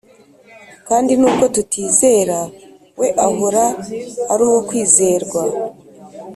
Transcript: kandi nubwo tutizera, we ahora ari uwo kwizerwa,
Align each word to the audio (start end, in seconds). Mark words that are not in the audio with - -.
kandi 0.87 1.11
nubwo 1.19 1.45
tutizera, 1.55 2.39
we 2.99 3.07
ahora 3.25 3.65
ari 4.33 4.43
uwo 4.49 4.59
kwizerwa, 4.67 5.41